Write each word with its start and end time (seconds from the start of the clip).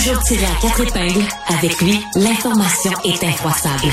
Toujours 0.00 0.22
tiré 0.22 0.46
à 0.46 0.54
quatre 0.62 0.80
épingles, 0.80 1.28
avec 1.46 1.78
lui, 1.82 2.00
l'information 2.14 2.90
est 3.04 3.22
incroissable. 3.22 3.84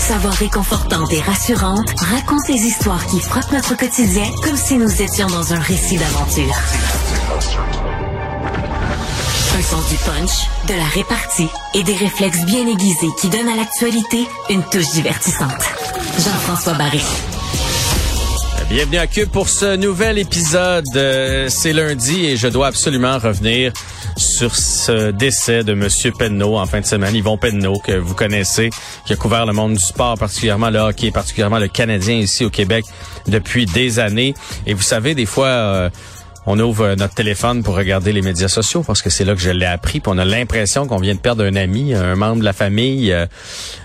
Sa 0.00 0.18
voix 0.18 0.32
réconfortante 0.32 1.12
et 1.12 1.20
rassurante 1.20 1.88
raconte 2.00 2.48
les 2.48 2.56
histoires 2.56 3.06
qui 3.06 3.20
frappent 3.20 3.52
notre 3.52 3.76
quotidien 3.76 4.24
comme 4.42 4.56
si 4.56 4.78
nous 4.78 5.00
étions 5.00 5.28
dans 5.28 5.54
un 5.54 5.60
récit 5.60 5.96
d'aventure. 5.96 6.56
Un 9.56 9.62
sens 9.62 9.88
du 9.88 9.96
punch, 9.98 10.48
de 10.66 10.74
la 10.74 10.86
répartie 10.86 11.48
et 11.74 11.84
des 11.84 11.94
réflexes 11.94 12.44
bien 12.44 12.66
aiguisés 12.66 13.10
qui 13.20 13.28
donnent 13.28 13.48
à 13.48 13.54
l'actualité 13.54 14.26
une 14.50 14.64
touche 14.64 14.90
divertissante. 14.90 15.62
Jean-François 16.18 16.74
Barré. 16.74 17.00
Bienvenue 18.72 18.96
à 18.96 19.06
Cube 19.06 19.28
pour 19.28 19.50
ce 19.50 19.76
nouvel 19.76 20.18
épisode. 20.18 20.86
Euh, 20.96 21.46
C'est 21.50 21.74
lundi 21.74 22.24
et 22.24 22.38
je 22.38 22.48
dois 22.48 22.68
absolument 22.68 23.18
revenir 23.18 23.70
sur 24.16 24.56
ce 24.56 25.10
décès 25.10 25.62
de 25.62 25.74
Monsieur 25.74 26.10
Penneau 26.10 26.56
en 26.56 26.64
fin 26.64 26.80
de 26.80 26.86
semaine. 26.86 27.14
Yvon 27.14 27.36
Penneau, 27.36 27.78
que 27.84 27.92
vous 27.92 28.14
connaissez, 28.14 28.70
qui 29.04 29.12
a 29.12 29.16
couvert 29.16 29.44
le 29.44 29.52
monde 29.52 29.74
du 29.74 29.78
sport, 29.78 30.16
particulièrement 30.16 30.70
le 30.70 30.78
hockey, 30.78 31.10
particulièrement 31.10 31.58
le 31.58 31.68
Canadien 31.68 32.16
ici 32.16 32.46
au 32.46 32.50
Québec 32.50 32.86
depuis 33.28 33.66
des 33.66 33.98
années. 33.98 34.32
Et 34.66 34.72
vous 34.72 34.80
savez, 34.82 35.14
des 35.14 35.26
fois... 35.26 35.48
euh, 35.48 35.90
on 36.46 36.58
ouvre 36.58 36.94
notre 36.94 37.14
téléphone 37.14 37.62
pour 37.62 37.76
regarder 37.76 38.12
les 38.12 38.22
médias 38.22 38.48
sociaux 38.48 38.82
parce 38.82 39.02
que 39.02 39.10
c'est 39.10 39.24
là 39.24 39.34
que 39.34 39.40
je 39.40 39.50
l'ai 39.50 39.66
appris. 39.66 40.00
Puis 40.00 40.12
on 40.12 40.18
a 40.18 40.24
l'impression 40.24 40.86
qu'on 40.86 40.98
vient 40.98 41.14
de 41.14 41.20
perdre 41.20 41.44
un 41.44 41.54
ami, 41.54 41.94
un 41.94 42.16
membre 42.16 42.40
de 42.40 42.44
la 42.44 42.52
famille, 42.52 43.12
euh, 43.12 43.26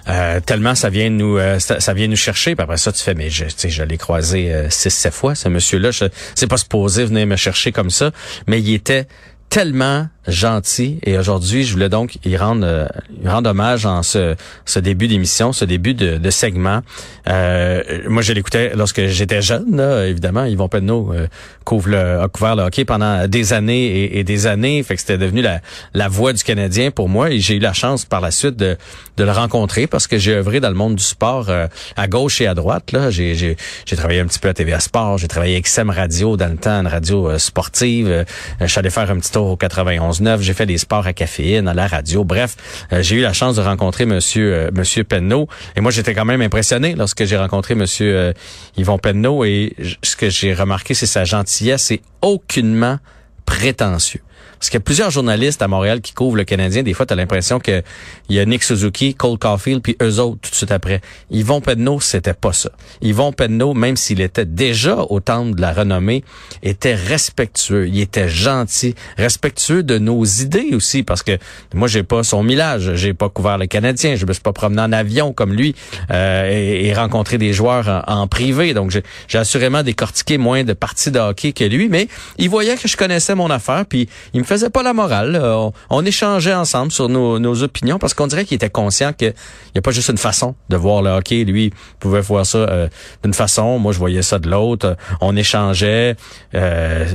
euh, 0.10 0.40
tellement 0.40 0.74
ça 0.76 0.90
vient 0.90 1.10
nous 1.10 1.38
euh, 1.38 1.60
ça, 1.60 1.94
vient 1.94 2.08
nous 2.08 2.16
chercher. 2.16 2.56
Puis 2.56 2.64
après 2.64 2.78
ça, 2.78 2.92
tu 2.92 3.04
fais, 3.04 3.14
mais 3.14 3.30
je, 3.30 3.46
je 3.68 3.84
l'ai 3.84 3.98
croisé 3.98 4.52
euh, 4.52 4.70
six, 4.70 4.90
sept 4.90 5.14
fois, 5.14 5.36
ce 5.36 5.50
monsieur-là. 5.50 5.92
C'est 6.36 6.48
pas 6.48 6.58
supposé 6.58 7.06
venir 7.06 7.28
me 7.28 7.36
chercher 7.36 7.72
comme 7.72 7.90
ça, 7.90 8.12
mais 8.48 8.60
il 8.60 8.74
était 8.74 9.08
tellement 9.50 10.08
gentil. 10.28 11.00
Et 11.04 11.18
aujourd'hui 11.18 11.64
je 11.64 11.72
voulais 11.72 11.90
donc 11.90 12.18
y 12.26 12.36
rendre 12.36 12.66
euh, 12.66 12.88
y 13.24 13.28
rendre 13.28 13.50
hommage 13.50 13.86
en 13.86 14.04
ce, 14.04 14.36
ce 14.66 14.80
début 14.80 15.08
d'émission 15.08 15.54
ce 15.54 15.64
début 15.64 15.94
de, 15.94 16.18
de 16.18 16.30
segment. 16.30 16.82
Euh, 17.28 17.82
moi 18.08 18.22
je 18.22 18.34
l'écoutais 18.34 18.74
lorsque 18.76 19.06
j'étais 19.06 19.42
jeune 19.42 19.78
là, 19.78 20.06
évidemment. 20.06 20.44
Yvon 20.44 20.68
Penneau 20.68 21.14
euh, 21.14 21.28
couvre 21.68 21.90
le, 21.90 22.22
a 22.22 22.28
couvert 22.30 22.56
le 22.56 22.64
hockey 22.64 22.86
pendant 22.86 23.28
des 23.28 23.52
années 23.52 24.18
et, 24.18 24.24
des 24.24 24.48
années. 24.48 24.82
Fait 24.84 24.96
que 24.96 25.02
c'était 25.02 25.18
devenu 25.18 25.42
la, 25.42 25.60
la 25.94 26.08
voix 26.08 26.32
du 26.32 26.42
Canadien 26.42 26.92
pour 26.92 27.10
moi. 27.10 27.32
Et 27.32 27.40
j'ai 27.40 27.56
eu 27.56 27.60
la 27.60 27.74
chance 27.74 28.06
par 28.06 28.22
la 28.22 28.32
suite 28.32 28.56
de, 28.56 28.78
de 29.18 29.24
le 29.26 29.32
rencontrer 29.32 29.86
parce 29.86 30.08
que 30.08 30.18
j'ai 30.18 30.34
œuvré 30.34 30.62
dans 30.62 30.70
le 30.70 30.76
monde 30.76 30.96
du 30.96 31.04
sport 31.04 31.50
euh, 31.50 31.68
à 31.98 32.08
gauche 32.08 32.40
et 32.40 32.48
à 32.48 32.54
droite 32.54 32.94
là. 32.94 33.10
J'ai 33.10 33.36
j'ai 33.36 33.58
j'ai 33.86 33.96
travaillé 33.98 34.22
un 34.22 34.26
petit 34.28 34.40
peu 34.40 34.48
à 34.48 34.54
TVA 34.54 34.80
Sport. 34.80 35.18
J'ai 35.18 35.28
travaillé 35.28 35.62
XM 35.62 35.90
Radio 35.90 36.38
dans 36.38 36.50
le 36.50 36.58
temps 36.58 36.80
une 36.80 36.88
radio 36.88 37.30
euh, 37.30 37.38
sportive. 37.38 38.08
Euh, 38.08 38.24
je 38.62 38.68
suis 38.68 38.90
faire 38.90 39.12
un 39.12 39.20
petit 39.20 39.37
au 39.42 39.56
91.9 39.56 40.42
j'ai 40.42 40.54
fait 40.54 40.66
des 40.66 40.78
sports 40.78 41.08
à 41.08 41.14
caféine 41.14 41.68
à 41.68 41.74
la 41.74 41.88
radio. 41.88 42.24
Bref 42.24 42.56
euh, 42.94 43.02
j'ai 43.02 43.18
eu 43.18 43.22
la 43.22 43.34
chance 43.34 43.56
de 43.56 43.62
rencontrer 43.62 44.06
monsieur 44.06 44.54
euh, 44.54 44.70
monsieur 44.74 45.04
Penneau. 45.04 45.48
Et 45.76 45.82
moi 45.82 45.92
j'étais 45.92 46.14
quand 46.14 46.26
même 46.26 46.42
impressionné 46.42 46.96
lorsque 46.96 47.26
j'ai 47.26 47.38
rencontré 47.38 47.76
monsieur 47.76 48.16
euh, 48.16 48.34
Yvon 48.78 48.98
Penneau. 48.98 49.46
Et 49.46 49.76
ce 50.04 50.16
que 50.16 50.30
j'ai 50.30 50.54
remarqué 50.54 50.94
c'est 50.94 51.06
sa 51.06 51.24
gentillesse 51.24 51.92
et 51.92 52.02
aucunement 52.22 52.98
prétentieux 53.46 54.22
parce 54.60 54.70
qu'il 54.70 54.76
y 54.76 54.82
a 54.82 54.82
plusieurs 54.82 55.12
journalistes 55.12 55.62
à 55.62 55.68
Montréal 55.68 56.02
qui 56.02 56.14
couvrent 56.14 56.38
le 56.38 56.44
Canadien. 56.44 56.84
Des 56.84 56.94
fois, 56.94 57.06
tu 57.06 57.14
as 57.14 57.16
l'impression 57.16 57.60
que 57.60 57.82
il 58.30 58.36
y 58.36 58.40
a 58.40 58.46
Nick 58.46 58.64
Suzuki, 58.64 59.16
Cole 59.16 59.38
Caulfield, 59.38 59.82
puis 59.82 59.96
eux 60.02 60.20
autres 60.20 60.40
tout 60.42 60.52
de 60.52 60.56
suite 60.56 60.72
après. 60.72 61.02
Yvon 61.32 61.62
Penneau, 61.62 62.00
c'était 62.00 62.34
pas 62.34 62.54
ça. 62.54 62.70
Yvon 63.02 63.32
Penneau, 63.32 63.74
même 63.74 63.98
s'il 63.98 64.22
était 64.22 64.46
déjà 64.46 64.98
au 65.10 65.20
temple 65.20 65.56
de 65.56 65.62
la 65.62 65.74
renommée, 65.74 66.24
était 66.64 66.96
respectueux. 66.96 67.88
Il 67.88 68.00
était 68.00 68.30
gentil, 68.30 68.96
respectueux 69.18 69.84
de 69.84 69.98
nos 69.98 70.24
idées 70.24 70.70
aussi, 70.74 71.04
parce 71.04 71.24
que 71.24 71.38
moi, 71.74 71.88
j'ai 71.88 72.04
pas 72.04 72.24
son 72.24 72.44
millage. 72.44 72.96
J'ai 72.96 73.14
pas 73.14 73.30
couvert 73.30 73.58
le 73.58 73.68
Canadien. 73.68 74.16
Je 74.16 74.26
me 74.26 74.34
suis 74.34 74.42
pas 74.42 74.54
promené 74.54 74.82
en 74.82 74.92
avion 74.92 75.34
comme 75.34 75.54
lui 75.54 75.76
euh, 76.12 76.50
et, 76.52 76.88
et 76.88 76.94
rencontré 76.94 77.38
des 77.38 77.54
joueurs 77.54 77.88
en, 78.08 78.22
en 78.22 78.28
privé. 78.28 78.74
Donc, 78.74 78.92
j'ai 78.92 79.04
j'ai 79.28 79.38
assurément 79.38 79.84
décortiqué 79.84 80.38
moins 80.38 80.64
de 80.64 80.74
parties 80.74 81.12
de 81.12 81.20
hockey 81.20 81.54
que 81.54 81.64
lui, 81.64 81.90
mais 81.90 82.08
il 82.38 82.50
voyait 82.50 82.78
que 82.78 82.88
je 82.88 82.98
connaissais 82.98 83.36
mon 83.36 83.50
affaire, 83.50 83.86
puis 83.88 84.10
il 84.34 84.40
me 84.40 84.46
faisait 84.48 84.70
pas 84.70 84.84
la 84.84 84.94
morale. 84.94 85.42
On, 85.90 86.06
échangeait 86.06 86.54
ensemble 86.54 86.92
sur 86.92 87.10
nos, 87.10 87.64
opinions 87.64 88.00
parce 88.00 88.14
qu'on 88.14 88.28
dirait 88.28 88.46
qu'il 88.46 88.56
était 88.56 88.70
conscient 88.70 89.14
qu'il 89.14 89.34
n'y 89.76 89.80
a 89.80 89.82
pas 89.82 89.92
juste 89.92 90.10
une 90.10 90.18
façon 90.18 90.56
de 90.70 90.78
voir 90.78 91.02
le 91.02 91.10
hockey. 91.10 91.44
Lui 91.44 91.74
pouvait 92.00 92.22
voir 92.22 92.46
ça 92.46 92.60
euh, 92.60 92.88
d'une 93.24 93.34
façon, 93.34 93.78
moi 93.80 93.92
je 93.94 94.00
voyais 94.00 94.22
ça 94.22 94.40
de 94.40 94.50
l'autre. 94.50 94.96
On 95.22 95.36
échangeait. 95.36 96.16
euh, 96.56 97.06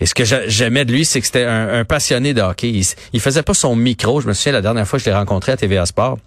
et 0.00 0.06
ce 0.06 0.14
que 0.14 0.24
j'a- 0.24 0.48
j'aimais 0.48 0.84
de 0.84 0.92
lui, 0.92 1.04
c'est 1.04 1.20
que 1.20 1.26
c'était 1.26 1.44
un, 1.44 1.84
passionné 1.84 2.34
de 2.34 2.42
hockey. 2.42 2.82
Il 3.12 3.20
faisait 3.20 3.42
pas 3.42 3.54
son 3.54 3.76
micro. 3.76 4.20
Je 4.20 4.26
me 4.26 4.32
souviens 4.32 4.52
la 4.52 4.60
dernière 4.62 4.86
fois 4.88 4.98
que 4.98 5.04
je 5.04 5.10
l'ai 5.10 5.16
rencontré 5.16 5.52
à 5.52 5.56
TVA 5.56 5.86
Sport. 5.86 6.18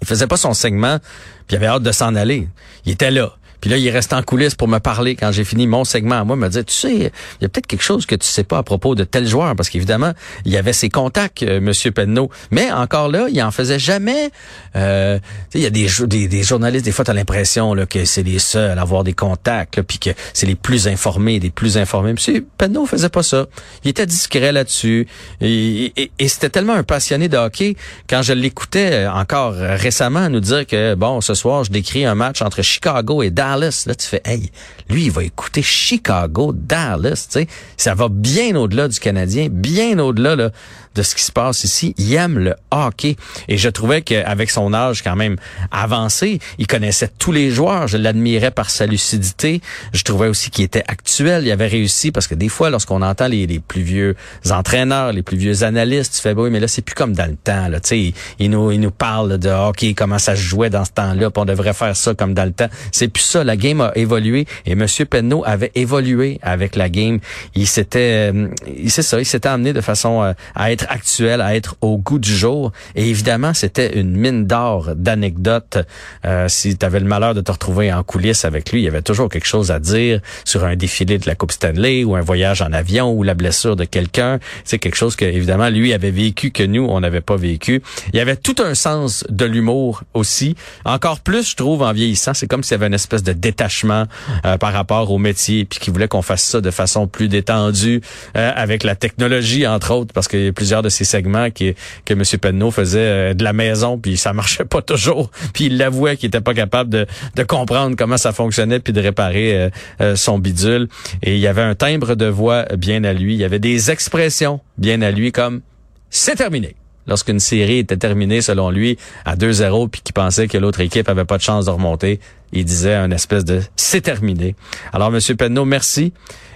Il 0.00 0.06
faisait 0.06 0.26
pas 0.26 0.36
son 0.36 0.54
segment, 0.54 0.98
puis 1.46 1.54
il 1.54 1.56
avait 1.56 1.66
hâte 1.66 1.82
de 1.82 1.92
s'en 1.92 2.14
aller. 2.14 2.48
Il 2.86 2.92
était 2.92 3.10
là. 3.10 3.32
Puis 3.62 3.70
là, 3.70 3.78
il 3.78 3.88
restait 3.88 4.14
en 4.16 4.22
coulisses 4.22 4.54
pour 4.56 4.68
me 4.68 4.78
parler 4.78 5.16
quand 5.16 5.32
j'ai 5.32 5.44
fini 5.44 5.66
mon 5.66 5.84
segment. 5.84 6.24
Moi, 6.26 6.36
il 6.36 6.40
me 6.40 6.48
disait, 6.48 6.64
tu 6.64 6.74
sais, 6.74 6.94
il 6.94 7.02
y 7.40 7.44
a 7.44 7.48
peut-être 7.48 7.66
quelque 7.68 7.82
chose 7.84 8.04
que 8.04 8.14
tu 8.16 8.26
sais 8.26 8.42
pas 8.44 8.58
à 8.58 8.62
propos 8.62 8.94
de 8.94 9.04
tel 9.04 9.26
joueur, 9.26 9.56
parce 9.56 9.70
qu'évidemment, 9.70 10.12
il 10.44 10.52
y 10.52 10.56
avait 10.58 10.72
ses 10.74 10.90
contacts, 10.90 11.44
euh, 11.44 11.60
Monsieur 11.60 11.92
Penneau. 11.92 12.28
Mais 12.50 12.70
encore 12.72 13.08
là, 13.08 13.28
il 13.30 13.40
en 13.42 13.52
faisait 13.52 13.78
jamais. 13.78 14.30
Euh, 14.76 15.18
il 15.54 15.60
y 15.60 15.66
a 15.66 15.70
des, 15.70 15.86
des, 16.08 16.26
des 16.28 16.42
journalistes, 16.42 16.84
des 16.84 16.90
fois, 16.92 17.04
tu 17.04 17.12
as 17.12 17.14
l'impression 17.14 17.72
là, 17.72 17.86
que 17.86 18.04
c'est 18.04 18.24
les 18.24 18.40
seuls 18.40 18.76
à 18.76 18.82
avoir 18.82 19.04
des 19.04 19.12
contacts, 19.12 19.76
là, 19.76 19.84
puis 19.84 19.98
que 20.00 20.10
c'est 20.34 20.46
les 20.46 20.56
plus 20.56 20.88
informés, 20.88 21.38
des 21.38 21.50
plus 21.50 21.78
informés. 21.78 22.12
Monsieur 22.12 22.44
Penneau 22.58 22.84
faisait 22.84 23.08
pas 23.10 23.22
ça. 23.22 23.46
Il 23.84 23.90
était 23.90 24.06
discret 24.06 24.50
là-dessus. 24.50 25.06
Et, 25.40 25.92
et- 25.96 26.10
et 26.18 26.26
c'était 26.28 26.50
tellement 26.50 26.74
un 26.74 26.82
passionné 26.82 27.28
de 27.28 27.36
hockey. 27.36 27.76
Quand 28.10 28.22
je 28.22 28.32
l'écoutais 28.32 29.06
encore 29.06 29.54
récemment 29.54 30.28
nous 30.28 30.40
dire 30.40 30.66
que, 30.66 30.96
bon, 30.96 31.20
ce 31.20 31.34
soir, 31.34 31.62
je 31.62 31.70
décris 31.70 32.04
un 32.04 32.16
match 32.16 32.42
entre 32.42 32.62
Chicago 32.62 33.22
et 33.22 33.30
Dallas. 33.30 33.51
Là, 33.86 33.94
tu 33.94 34.06
fais, 34.06 34.22
hey, 34.24 34.50
lui, 34.88 35.04
il 35.04 35.10
va 35.10 35.24
écouter 35.24 35.62
Chicago, 35.62 36.52
Dallas, 36.54 37.26
tu 37.30 37.40
sais. 37.40 37.46
Ça 37.76 37.94
va 37.94 38.08
bien 38.08 38.56
au-delà 38.56 38.88
du 38.88 38.98
Canadien, 38.98 39.48
bien 39.50 39.98
au-delà 39.98 40.36
là, 40.36 40.50
de 40.94 41.02
ce 41.02 41.14
qui 41.14 41.22
se 41.22 41.32
passe 41.32 41.64
ici. 41.64 41.94
Il 41.98 42.12
aime 42.14 42.38
le 42.38 42.54
hockey. 42.70 43.16
Et 43.48 43.56
je 43.56 43.68
trouvais 43.68 44.02
qu'avec 44.02 44.50
son 44.50 44.72
âge 44.72 45.02
quand 45.02 45.16
même 45.16 45.36
avancé, 45.70 46.38
il 46.58 46.66
connaissait 46.66 47.10
tous 47.18 47.32
les 47.32 47.50
joueurs. 47.50 47.88
Je 47.88 47.96
l'admirais 47.96 48.50
par 48.50 48.70
sa 48.70 48.86
lucidité. 48.86 49.60
Je 49.92 50.02
trouvais 50.04 50.28
aussi 50.28 50.50
qu'il 50.50 50.64
était 50.64 50.84
actuel. 50.88 51.44
Il 51.46 51.50
avait 51.50 51.66
réussi 51.66 52.12
parce 52.12 52.26
que 52.26 52.34
des 52.34 52.48
fois, 52.48 52.70
lorsqu'on 52.70 53.02
entend 53.02 53.28
les, 53.28 53.46
les 53.46 53.58
plus 53.58 53.82
vieux 53.82 54.16
entraîneurs, 54.50 55.12
les 55.12 55.22
plus 55.22 55.36
vieux 55.36 55.62
analystes, 55.62 56.14
tu 56.14 56.20
fais, 56.20 56.34
bah 56.34 56.42
oui, 56.42 56.50
mais 56.50 56.60
là, 56.60 56.68
c'est 56.68 56.82
plus 56.82 56.94
comme 56.94 57.12
dans 57.12 57.28
le 57.28 57.36
temps. 57.36 57.68
Là. 57.68 57.80
Tu 57.80 57.88
sais, 57.88 57.98
il, 57.98 58.14
il 58.38 58.50
nous, 58.50 58.70
il 58.70 58.80
nous 58.80 58.90
parle 58.90 59.38
de 59.38 59.48
hockey, 59.48 59.94
comment 59.94 60.18
ça 60.18 60.36
se 60.36 60.40
jouait 60.40 60.70
dans 60.70 60.84
ce 60.84 60.92
temps-là, 60.92 61.30
on 61.36 61.44
devrait 61.44 61.72
faire 61.72 61.96
ça 61.96 62.14
comme 62.14 62.34
dans 62.34 62.44
le 62.44 62.52
temps. 62.52 62.68
C'est 62.92 63.08
plus 63.08 63.22
ça. 63.22 63.42
La 63.44 63.56
game 63.56 63.80
a 63.80 63.92
évolué 63.96 64.46
et 64.64 64.74
Monsieur 64.74 65.04
Penneau 65.04 65.42
avait 65.44 65.72
évolué 65.74 66.38
avec 66.42 66.76
la 66.76 66.88
game. 66.88 67.18
Il 67.54 67.66
s'était, 67.66 68.30
euh, 68.32 68.48
c'est 68.86 69.02
ça, 69.02 69.18
il 69.18 69.26
s'était 69.26 69.48
amené 69.48 69.72
de 69.72 69.80
façon 69.80 70.22
euh, 70.22 70.32
à 70.54 70.70
être 70.70 70.81
actuel, 70.88 71.40
à 71.40 71.54
être 71.54 71.76
au 71.80 71.98
goût 71.98 72.18
du 72.18 72.34
jour. 72.34 72.72
Et 72.94 73.08
évidemment, 73.08 73.54
c'était 73.54 73.98
une 73.98 74.16
mine 74.16 74.46
d'or 74.46 74.94
d'anecdotes. 74.94 75.78
Euh, 76.24 76.48
si 76.48 76.76
tu 76.76 76.86
avais 76.86 77.00
le 77.00 77.06
malheur 77.06 77.34
de 77.34 77.40
te 77.40 77.50
retrouver 77.52 77.92
en 77.92 78.02
coulisses 78.02 78.44
avec 78.44 78.72
lui, 78.72 78.80
il 78.80 78.84
y 78.84 78.88
avait 78.88 79.02
toujours 79.02 79.28
quelque 79.28 79.46
chose 79.46 79.70
à 79.70 79.78
dire 79.78 80.20
sur 80.44 80.64
un 80.64 80.76
défilé 80.76 81.18
de 81.18 81.26
la 81.26 81.34
Coupe 81.34 81.52
Stanley 81.52 82.04
ou 82.04 82.16
un 82.16 82.20
voyage 82.20 82.62
en 82.62 82.72
avion 82.72 83.12
ou 83.12 83.22
la 83.22 83.34
blessure 83.34 83.76
de 83.76 83.84
quelqu'un. 83.84 84.38
C'est 84.64 84.78
quelque 84.78 84.96
chose 84.96 85.16
que, 85.16 85.24
évidemment, 85.24 85.68
lui 85.68 85.92
avait 85.92 86.10
vécu 86.10 86.50
que 86.50 86.62
nous, 86.62 86.86
on 86.88 87.00
n'avait 87.00 87.20
pas 87.20 87.36
vécu. 87.36 87.82
Il 88.12 88.16
y 88.16 88.20
avait 88.20 88.36
tout 88.36 88.56
un 88.58 88.74
sens 88.74 89.24
de 89.28 89.44
l'humour 89.44 90.02
aussi. 90.14 90.56
Encore 90.84 91.20
plus, 91.20 91.50
je 91.50 91.56
trouve, 91.56 91.82
en 91.82 91.92
vieillissant, 91.92 92.34
c'est 92.34 92.46
comme 92.46 92.62
s'il 92.62 92.72
y 92.72 92.74
avait 92.76 92.86
une 92.86 92.94
espèce 92.94 93.22
de 93.22 93.32
détachement 93.32 94.06
euh, 94.44 94.56
par 94.58 94.72
rapport 94.72 95.10
au 95.10 95.18
métier, 95.18 95.64
puis 95.64 95.78
qu'il 95.78 95.92
voulait 95.92 96.08
qu'on 96.08 96.22
fasse 96.22 96.44
ça 96.44 96.60
de 96.60 96.70
façon 96.70 97.06
plus 97.06 97.28
détendue 97.28 98.00
euh, 98.36 98.52
avec 98.54 98.84
la 98.84 98.94
technologie, 98.94 99.66
entre 99.66 99.92
autres, 99.92 100.12
parce 100.12 100.28
qu'il 100.28 100.44
y 100.44 100.48
a 100.48 100.52
plusieurs 100.52 100.71
de 100.80 100.88
ces 100.88 101.04
segments 101.04 101.50
que 101.50 101.74
M. 102.08 102.22
Penneau 102.40 102.70
faisait 102.70 103.00
euh, 103.00 103.34
de 103.34 103.44
la 103.44 103.52
maison, 103.52 103.98
puis 103.98 104.16
ça 104.16 104.32
marchait 104.32 104.64
pas 104.64 104.80
toujours. 104.80 105.30
Puis 105.52 105.66
il 105.66 105.76
l'avouait 105.76 106.16
qu'il 106.16 106.28
était 106.28 106.40
pas 106.40 106.54
capable 106.54 106.88
de, 106.88 107.06
de 107.36 107.42
comprendre 107.42 107.96
comment 107.98 108.16
ça 108.16 108.32
fonctionnait, 108.32 108.80
puis 108.80 108.92
de 108.92 109.00
réparer 109.00 109.56
euh, 109.56 109.70
euh, 110.00 110.16
son 110.16 110.38
bidule. 110.38 110.88
Et 111.22 111.34
il 111.34 111.40
y 111.40 111.46
avait 111.46 111.62
un 111.62 111.74
timbre 111.74 112.14
de 112.14 112.26
voix 112.26 112.64
bien 112.76 113.04
à 113.04 113.12
lui. 113.12 113.34
Il 113.34 113.40
y 113.40 113.44
avait 113.44 113.58
des 113.58 113.90
expressions 113.90 114.60
bien 114.78 115.02
à 115.02 115.10
lui, 115.10 115.32
comme 115.32 115.60
«c'est 116.10 116.36
terminé» 116.36 116.76
lorsqu'une 117.06 117.40
série 117.40 117.78
était 117.78 117.96
terminée 117.96 118.40
selon 118.40 118.70
lui 118.70 118.96
à 119.24 119.34
2-0 119.34 119.88
puis 119.88 120.02
qu'il 120.02 120.12
pensait 120.12 120.46
que 120.46 120.56
l'autre 120.56 120.80
équipe 120.80 121.08
avait 121.08 121.24
pas 121.24 121.36
de 121.36 121.42
chance 121.42 121.66
de 121.66 121.70
remonter, 121.70 122.20
il 122.52 122.64
disait 122.64 122.94
un 122.94 123.10
espèce 123.10 123.44
de 123.44 123.60
c'est 123.76 124.02
terminé. 124.02 124.54
Alors 124.92 125.10
monsieur 125.10 125.34
Penneau, 125.36 125.64
merci 125.64 126.12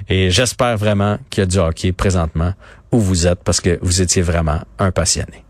et 0.08 0.30
j'espère 0.30 0.76
vraiment 0.76 1.18
qu'il 1.30 1.42
y 1.42 1.44
a 1.44 1.46
du 1.46 1.58
hockey 1.58 1.92
présentement 1.92 2.52
où 2.92 2.98
vous 2.98 3.26
êtes 3.26 3.42
parce 3.42 3.60
que 3.60 3.78
vous 3.82 4.02
étiez 4.02 4.22
vraiment 4.22 4.60
un 4.78 4.90
passionné. 4.90 5.45